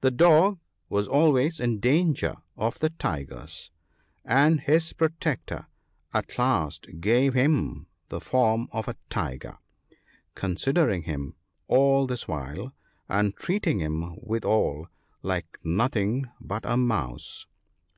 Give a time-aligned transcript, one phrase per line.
[0.00, 0.58] The dog
[0.88, 3.70] was always in danger of the tigers,
[4.24, 5.66] and his protector
[6.14, 9.58] at last gave him the form of a tiger—
[10.34, 11.34] considering him
[11.68, 12.72] all this while,
[13.06, 14.86] and treating him withal,
[15.22, 17.46] like nothing but a mouse.